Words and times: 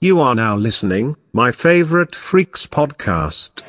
You 0.00 0.20
are 0.20 0.36
now 0.36 0.56
listening, 0.56 1.16
my 1.32 1.50
favorite 1.50 2.14
Freaks 2.14 2.66
podcast. 2.68 3.64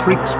Freaks 0.00 0.39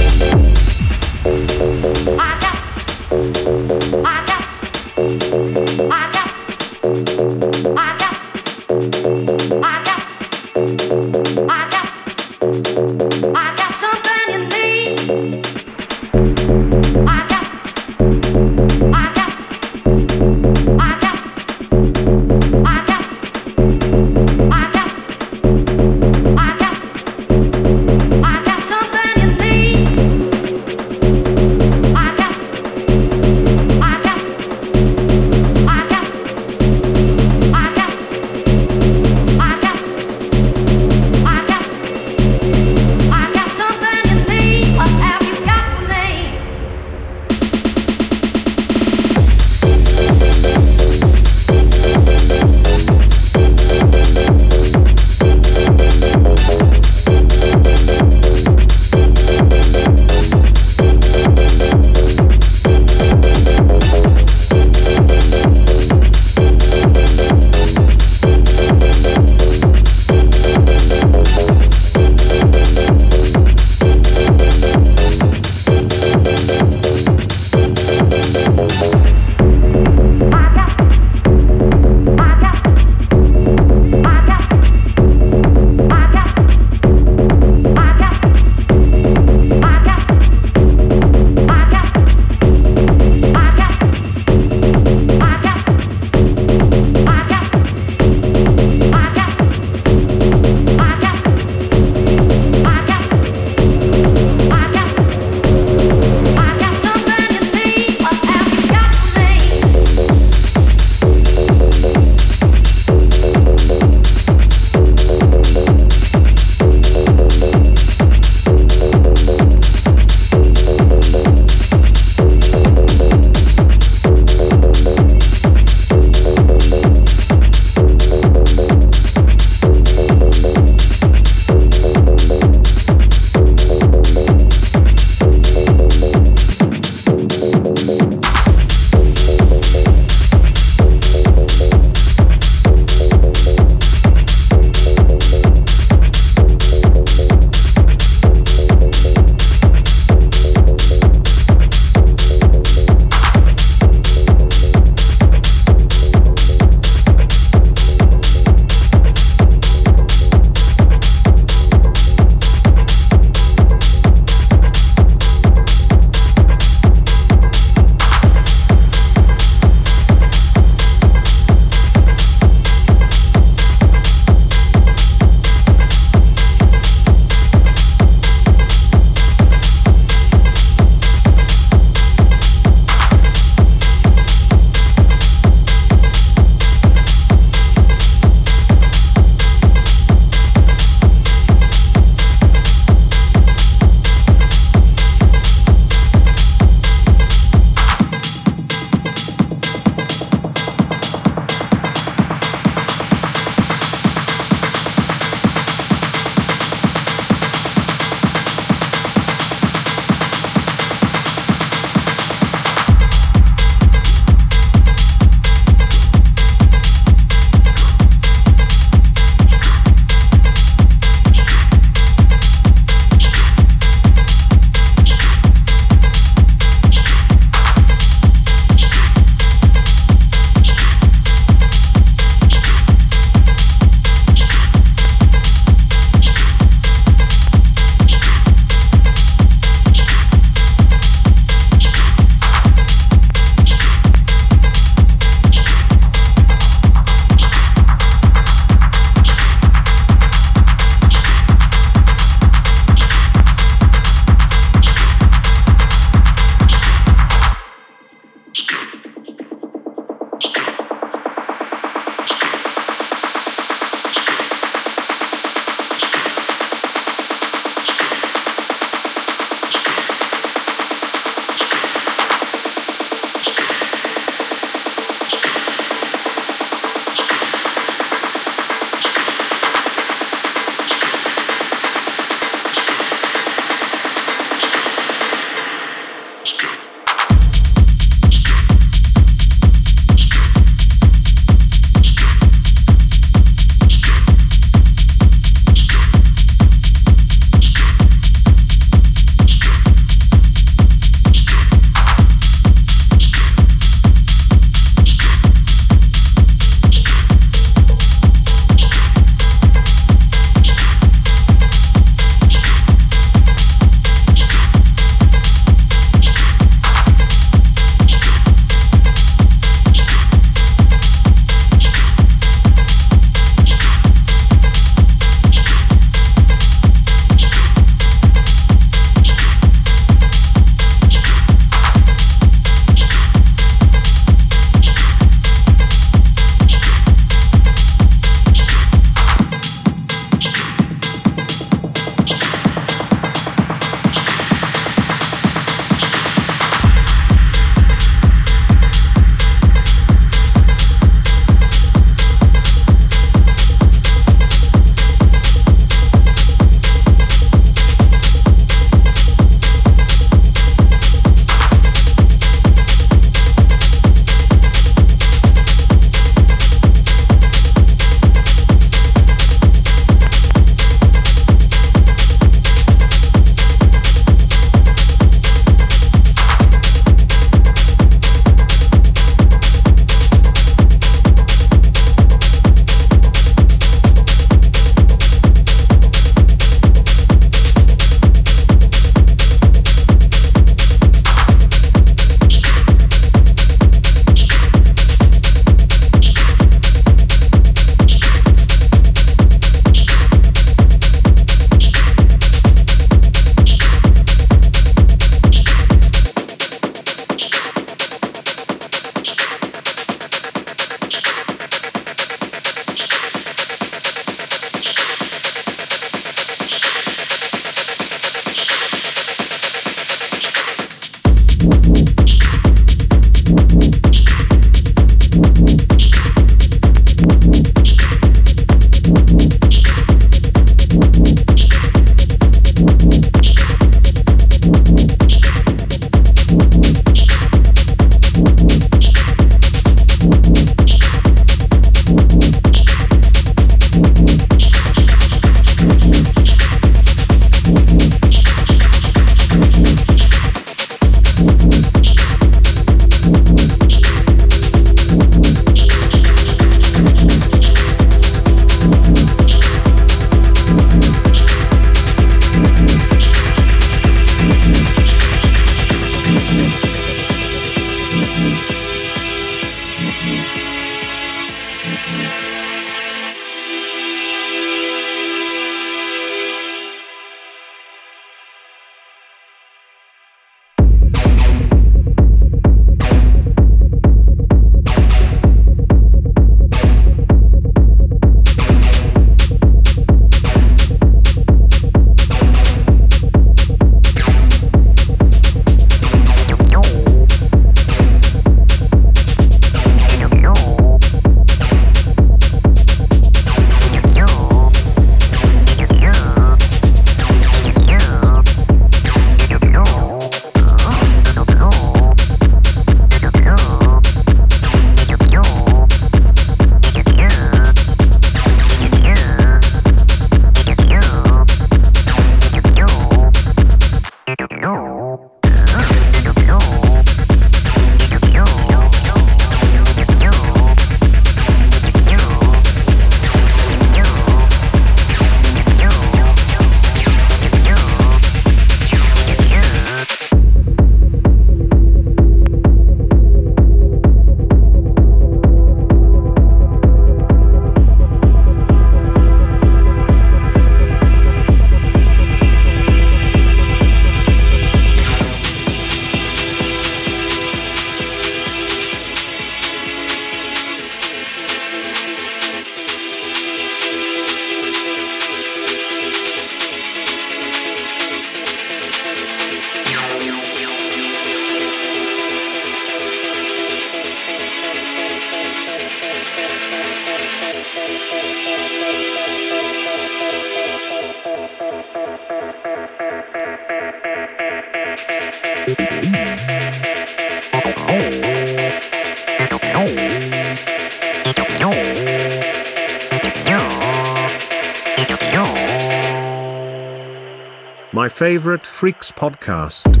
favorite 598.21 598.67
Freaks 598.67 599.11
podcast. 599.11 600.00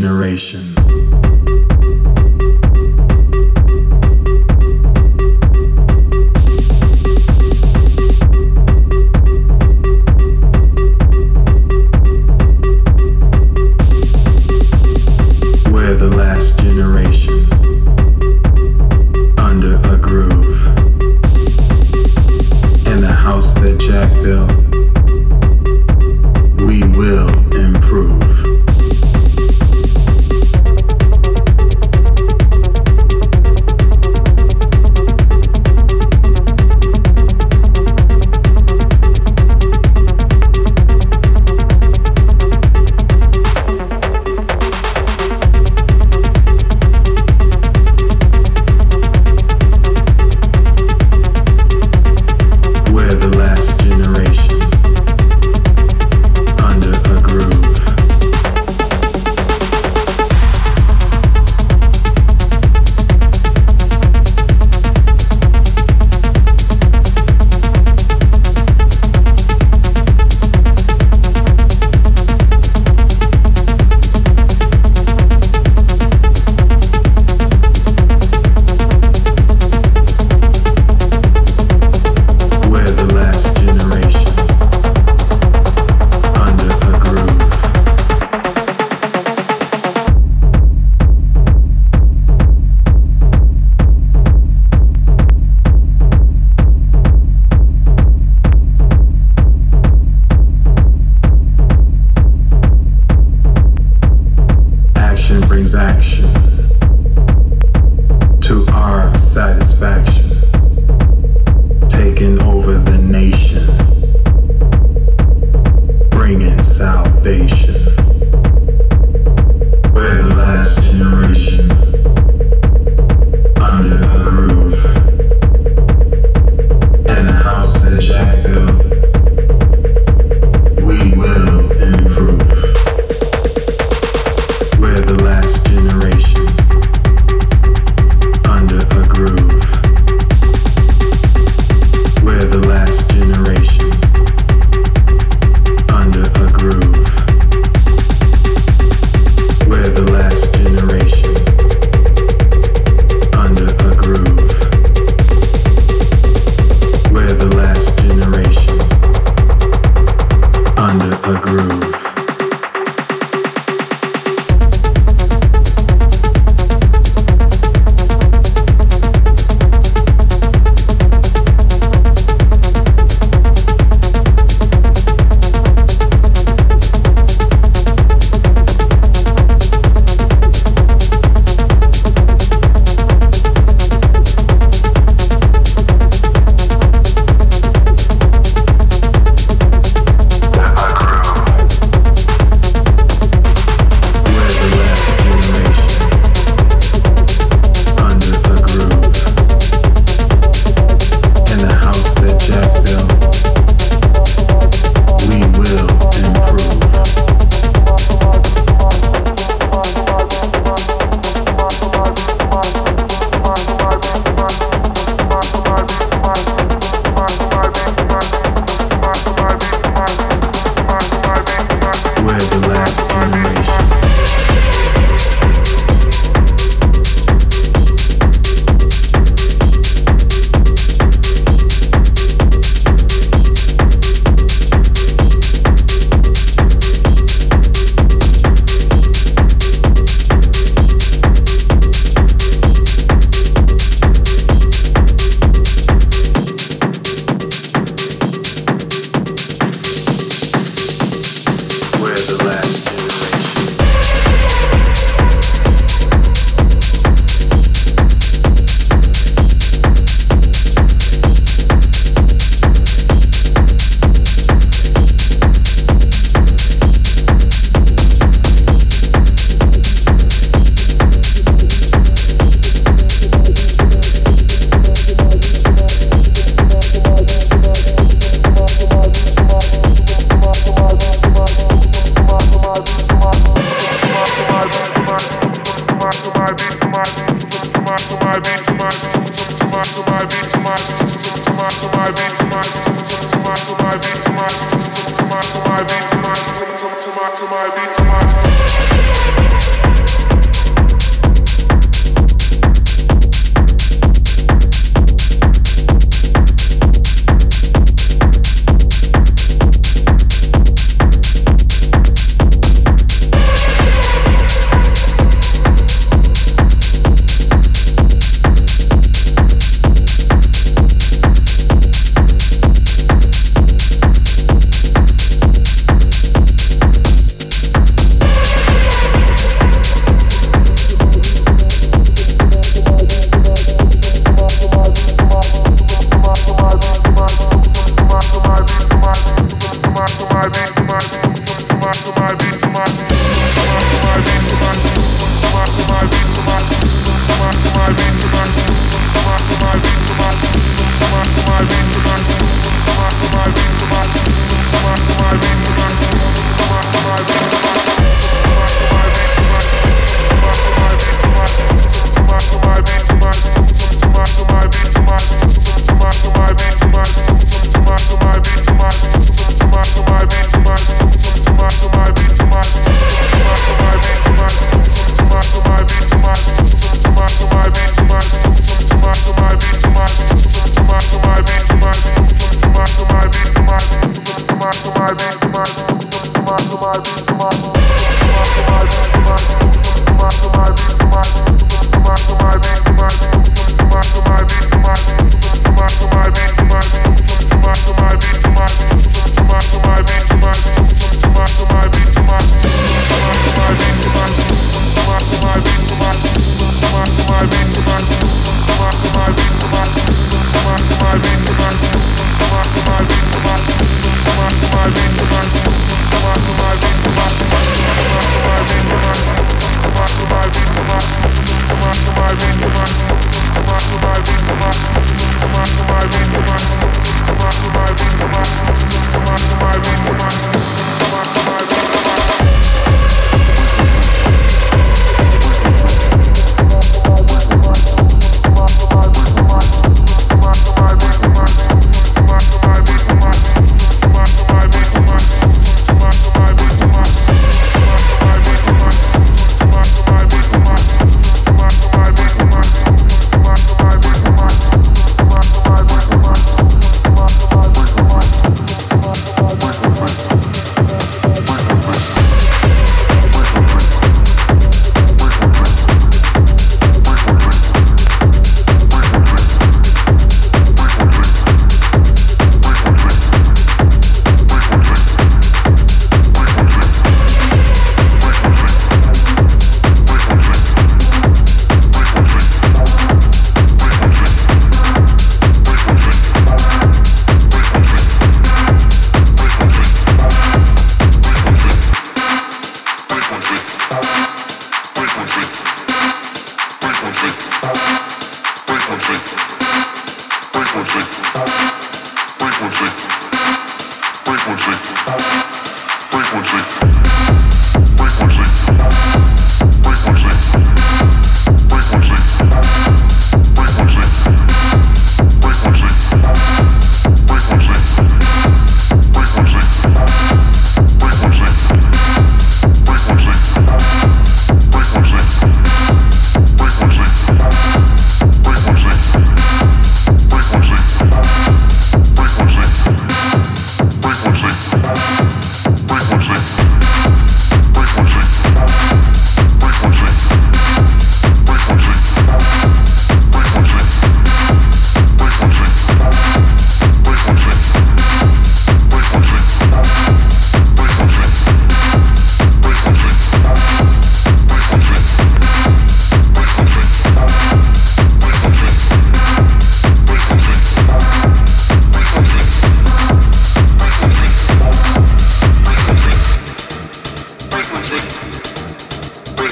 Generation. 0.00 0.71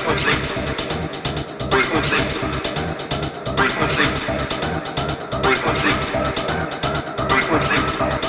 frequency, 0.01 0.33
frequency, 1.71 2.17
frequency. 7.29 8.20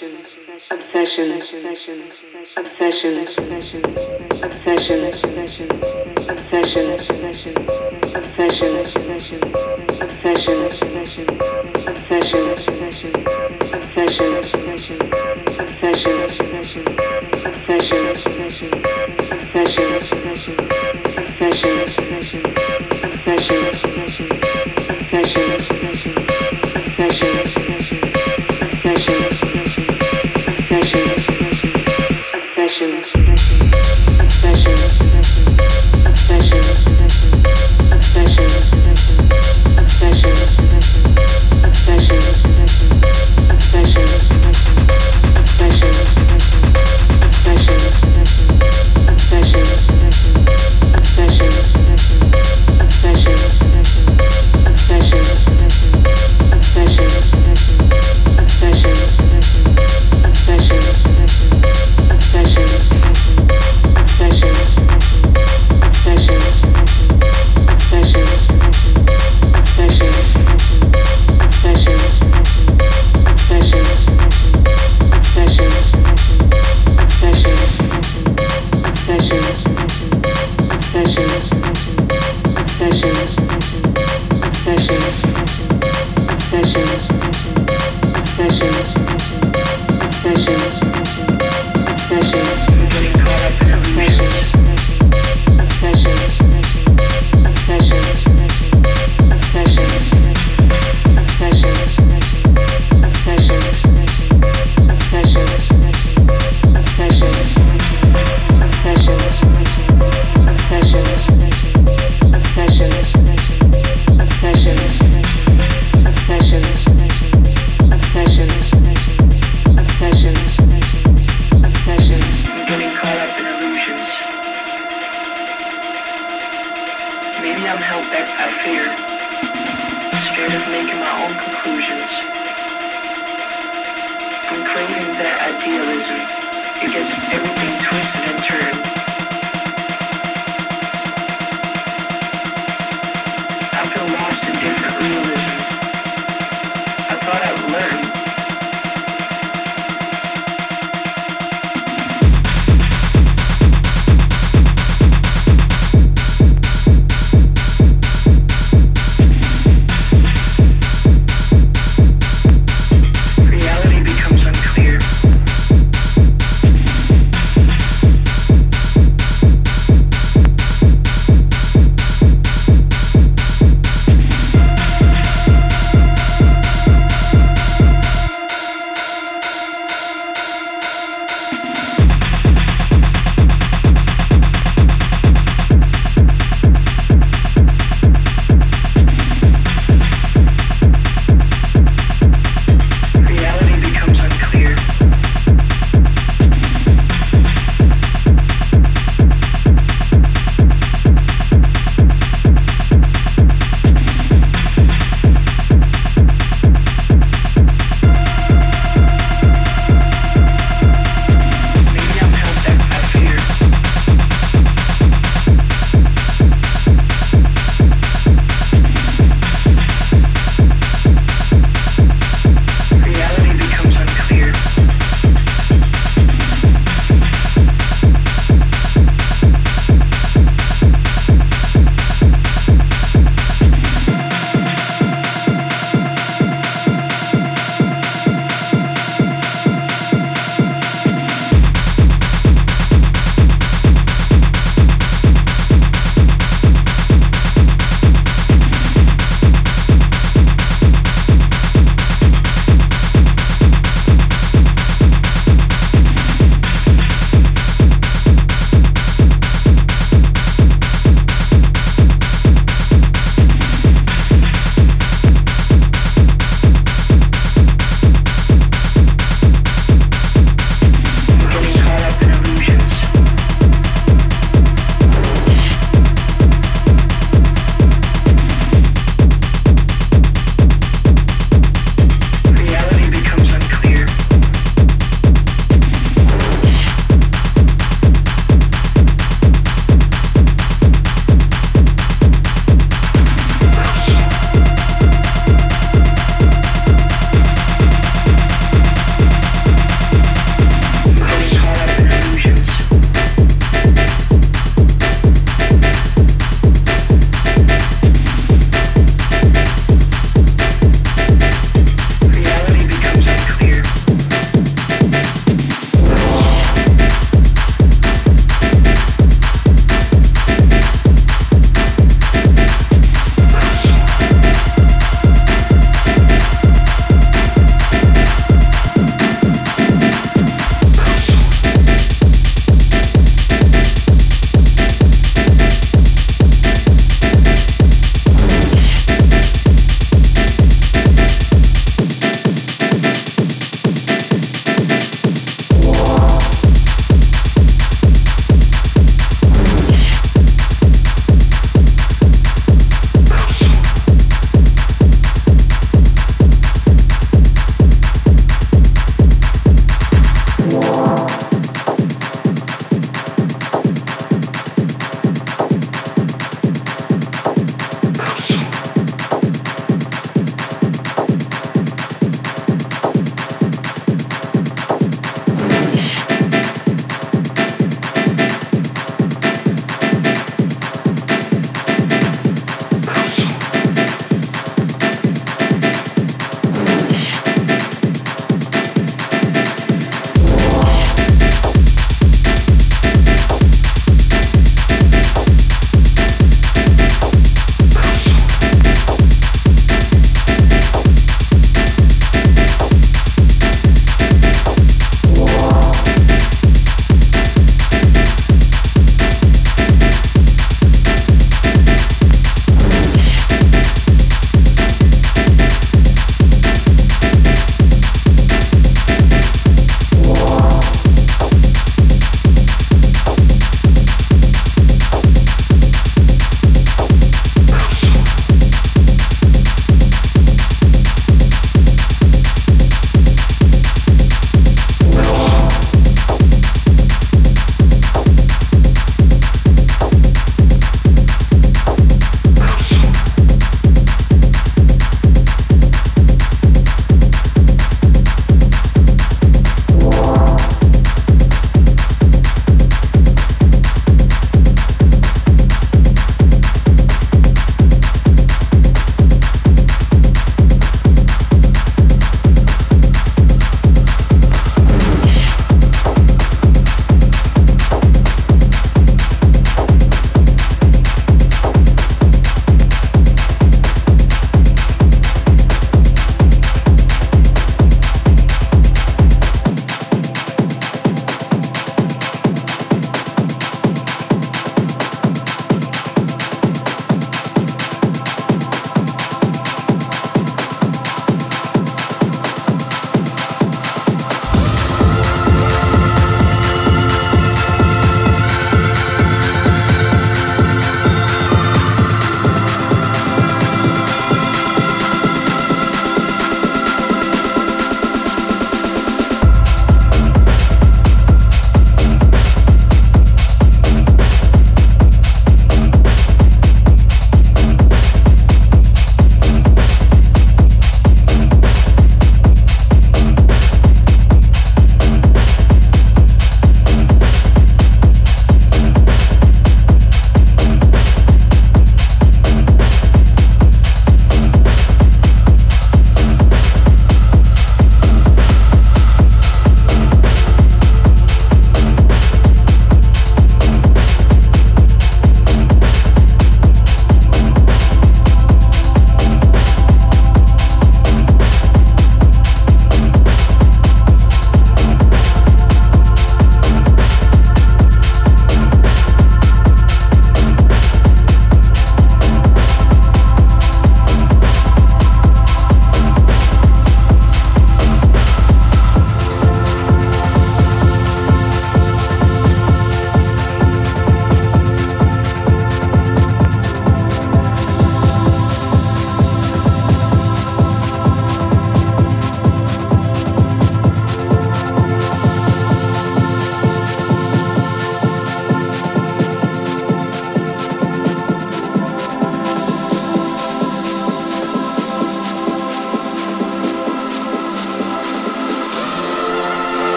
obsession, 0.00 1.32
obsession, 1.32 2.02
obsession, 2.56 3.18
obsession, 3.18 3.18
obsession, 3.18 3.82
obsession, 4.44 5.00
obsession, 5.04 5.70
obsession, 6.30 6.90
obsession, 6.94 7.56
obsession, 8.14 8.76
obsession, 8.78 9.42
obsession, 10.00 10.64
obsession, 10.68 11.18
obsession, 11.88 13.14
obsession, 13.74 14.36
obsession, 14.36 15.00
obsession, 15.58 16.14
obsession. 16.22 16.47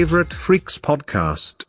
Favorite 0.00 0.32
Freaks 0.32 0.78
podcast. 0.78 1.66